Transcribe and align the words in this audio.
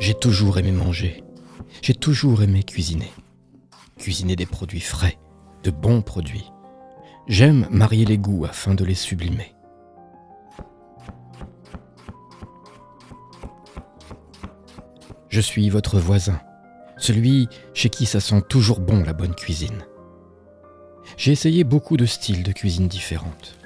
J'ai 0.00 0.14
toujours 0.14 0.56
aimé 0.58 0.72
manger. 0.72 1.22
J'ai 1.82 1.92
toujours 1.92 2.42
aimé 2.42 2.62
cuisiner. 2.62 3.12
Cuisiner 3.98 4.34
des 4.34 4.46
produits 4.46 4.80
frais, 4.80 5.18
de 5.62 5.70
bons 5.70 6.00
produits. 6.00 6.50
J'aime 7.28 7.68
marier 7.70 8.06
les 8.06 8.16
goûts 8.16 8.46
afin 8.46 8.74
de 8.74 8.82
les 8.82 8.94
sublimer. 8.94 9.54
Je 15.28 15.42
suis 15.42 15.68
votre 15.68 15.98
voisin, 15.98 16.40
celui 16.96 17.48
chez 17.74 17.90
qui 17.90 18.06
ça 18.06 18.20
sent 18.20 18.40
toujours 18.48 18.80
bon 18.80 19.04
la 19.04 19.12
bonne 19.12 19.34
cuisine. 19.34 19.84
J'ai 21.18 21.32
essayé 21.32 21.62
beaucoup 21.62 21.98
de 21.98 22.06
styles 22.06 22.42
de 22.42 22.52
cuisine 22.52 22.88
différentes. 22.88 23.58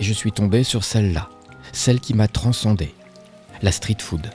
Et 0.00 0.04
je 0.04 0.14
suis 0.14 0.32
tombé 0.32 0.64
sur 0.64 0.82
celle-là, 0.82 1.28
celle 1.72 2.00
qui 2.00 2.14
m'a 2.14 2.26
transcendé, 2.26 2.94
la 3.60 3.70
street 3.70 3.98
food. 4.00 4.30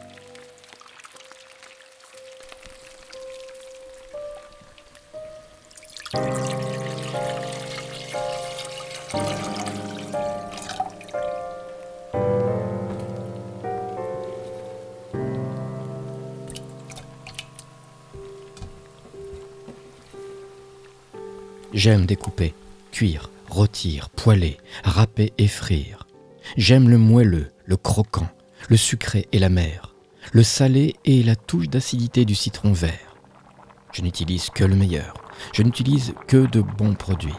J'aime 21.73 22.05
découper, 22.05 22.53
cuire, 22.91 23.29
rôtir, 23.47 24.09
poêler, 24.09 24.57
râper 24.83 25.31
et 25.37 25.47
frire. 25.47 26.07
J'aime 26.57 26.89
le 26.89 26.97
moelleux, 26.97 27.51
le 27.65 27.77
croquant, 27.77 28.27
le 28.67 28.75
sucré 28.75 29.27
et 29.31 29.39
la 29.39 29.49
mer, 29.49 29.93
le 30.33 30.43
salé 30.43 30.95
et 31.05 31.23
la 31.23 31.35
touche 31.35 31.69
d'acidité 31.69 32.25
du 32.25 32.35
citron 32.35 32.73
vert. 32.73 33.15
Je 33.93 34.01
n'utilise 34.01 34.49
que 34.49 34.63
le 34.63 34.75
meilleur. 34.75 35.13
Je 35.53 35.63
n'utilise 35.63 36.13
que 36.27 36.45
de 36.47 36.61
bons 36.61 36.95
produits. 36.95 37.31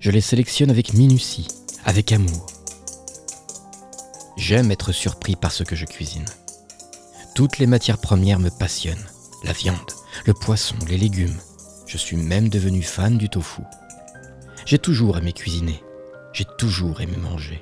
Je 0.00 0.12
les 0.12 0.20
sélectionne 0.20 0.70
avec 0.70 0.94
minutie, 0.94 1.48
avec 1.84 2.12
amour. 2.12 2.46
J'aime 4.36 4.70
être 4.70 4.92
surpris 4.92 5.34
par 5.34 5.50
ce 5.50 5.64
que 5.64 5.74
je 5.74 5.86
cuisine. 5.86 6.24
Toutes 7.34 7.58
les 7.58 7.66
matières 7.66 7.98
premières 7.98 8.38
me 8.38 8.50
passionnent. 8.50 9.06
La 9.42 9.52
viande, 9.52 9.90
le 10.24 10.34
poisson, 10.34 10.76
les 10.88 10.98
légumes. 10.98 11.38
Je 11.86 11.96
suis 11.96 12.16
même 12.16 12.48
devenu 12.48 12.82
fan 12.82 13.18
du 13.18 13.28
tofu. 13.28 13.62
J'ai 14.66 14.78
toujours 14.78 15.18
aimé 15.18 15.32
cuisiner. 15.32 15.82
J'ai 16.32 16.46
toujours 16.58 17.00
aimé 17.00 17.16
manger. 17.16 17.60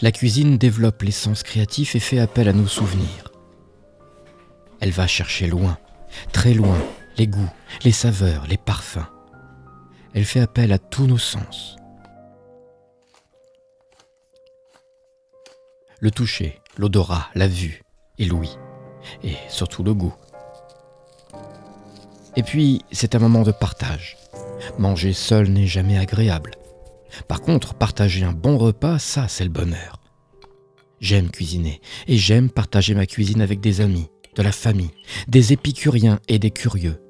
La 0.00 0.12
cuisine 0.12 0.58
développe 0.58 1.02
les 1.02 1.10
sens 1.10 1.42
créatifs 1.42 1.94
et 1.94 2.00
fait 2.00 2.18
appel 2.18 2.48
à 2.48 2.52
nos 2.52 2.66
souvenirs. 2.66 3.32
Elle 4.80 4.92
va 4.92 5.06
chercher 5.06 5.46
loin, 5.46 5.78
très 6.32 6.54
loin, 6.54 6.78
les 7.16 7.26
goûts, 7.26 7.50
les 7.84 7.92
saveurs, 7.92 8.46
les 8.46 8.56
parfums. 8.56 9.06
Elle 10.14 10.24
fait 10.24 10.40
appel 10.40 10.72
à 10.72 10.78
tous 10.78 11.06
nos 11.06 11.18
sens. 11.18 11.76
Le 16.00 16.10
toucher, 16.12 16.60
l'odorat, 16.76 17.28
la 17.34 17.48
vue 17.48 17.82
et 18.18 18.24
l'ouïe, 18.24 18.56
et 19.24 19.34
surtout 19.48 19.82
le 19.82 19.94
goût. 19.94 20.14
Et 22.36 22.44
puis, 22.44 22.82
c'est 22.92 23.16
un 23.16 23.18
moment 23.18 23.42
de 23.42 23.50
partage. 23.50 24.16
Manger 24.78 25.12
seul 25.12 25.48
n'est 25.48 25.66
jamais 25.66 25.98
agréable. 25.98 26.52
Par 27.26 27.40
contre, 27.40 27.74
partager 27.74 28.24
un 28.24 28.32
bon 28.32 28.58
repas, 28.58 28.98
ça, 28.98 29.28
c'est 29.28 29.44
le 29.44 29.50
bonheur. 29.50 30.00
J'aime 31.00 31.30
cuisiner 31.30 31.80
et 32.06 32.16
j'aime 32.16 32.50
partager 32.50 32.94
ma 32.94 33.06
cuisine 33.06 33.40
avec 33.40 33.60
des 33.60 33.80
amis, 33.80 34.08
de 34.34 34.42
la 34.42 34.52
famille, 34.52 34.90
des 35.28 35.52
épicuriens 35.52 36.18
et 36.28 36.38
des 36.38 36.50
curieux. 36.50 37.00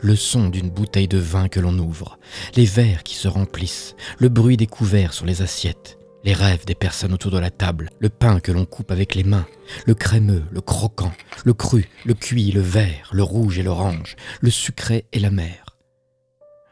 Le 0.00 0.16
son 0.16 0.48
d'une 0.48 0.70
bouteille 0.70 1.08
de 1.08 1.18
vin 1.18 1.48
que 1.48 1.60
l'on 1.60 1.78
ouvre, 1.78 2.18
les 2.54 2.64
verres 2.64 3.02
qui 3.02 3.14
se 3.14 3.28
remplissent, 3.28 3.94
le 4.18 4.28
bruit 4.28 4.56
des 4.56 4.66
couverts 4.66 5.14
sur 5.14 5.24
les 5.24 5.40
assiettes, 5.40 5.98
les 6.24 6.34
rêves 6.34 6.66
des 6.66 6.74
personnes 6.74 7.14
autour 7.14 7.30
de 7.30 7.38
la 7.38 7.50
table, 7.50 7.90
le 8.00 8.08
pain 8.08 8.40
que 8.40 8.52
l'on 8.52 8.66
coupe 8.66 8.90
avec 8.90 9.14
les 9.14 9.24
mains, 9.24 9.46
le 9.86 9.94
crémeux, 9.94 10.42
le 10.50 10.60
croquant, 10.60 11.12
le 11.44 11.54
cru, 11.54 11.88
le 12.04 12.14
cuit, 12.14 12.50
le 12.50 12.60
vert, 12.60 13.10
le 13.12 13.22
rouge 13.22 13.58
et 13.58 13.62
l'orange, 13.62 14.16
le 14.40 14.50
sucré 14.50 15.06
et 15.12 15.20
la 15.20 15.30
mer. 15.30 15.78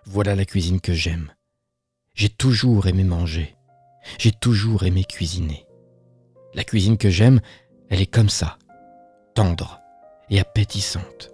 Voilà 0.07 0.35
la 0.35 0.45
cuisine 0.45 0.81
que 0.81 0.93
j'aime. 0.93 1.31
J'ai 2.15 2.29
toujours 2.29 2.87
aimé 2.87 3.03
manger. 3.03 3.57
J'ai 4.19 4.31
toujours 4.31 4.85
aimé 4.85 5.05
cuisiner. 5.05 5.67
La 6.55 6.63
cuisine 6.63 6.97
que 6.97 7.11
j'aime, 7.11 7.41
elle 7.91 8.01
est 8.01 8.07
comme 8.07 8.29
ça, 8.29 8.57
tendre 9.35 9.81
et 10.31 10.39
appétissante. 10.39 11.34